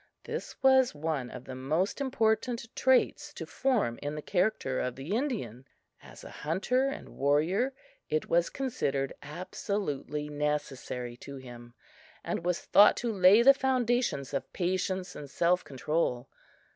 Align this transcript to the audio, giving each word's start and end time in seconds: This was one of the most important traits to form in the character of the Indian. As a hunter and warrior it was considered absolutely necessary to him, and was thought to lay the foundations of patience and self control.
This 0.23 0.55
was 0.63 0.95
one 0.95 1.29
of 1.29 1.43
the 1.45 1.53
most 1.53 2.01
important 2.01 2.75
traits 2.75 3.31
to 3.35 3.45
form 3.45 3.99
in 4.01 4.15
the 4.15 4.23
character 4.23 4.79
of 4.79 4.95
the 4.95 5.15
Indian. 5.15 5.67
As 6.01 6.23
a 6.23 6.31
hunter 6.41 6.87
and 6.87 7.09
warrior 7.09 7.75
it 8.09 8.27
was 8.27 8.49
considered 8.49 9.13
absolutely 9.21 10.27
necessary 10.27 11.15
to 11.17 11.35
him, 11.35 11.75
and 12.23 12.43
was 12.43 12.61
thought 12.61 12.97
to 12.97 13.13
lay 13.13 13.43
the 13.43 13.53
foundations 13.53 14.33
of 14.33 14.51
patience 14.53 15.15
and 15.15 15.29
self 15.29 15.63
control. 15.63 16.27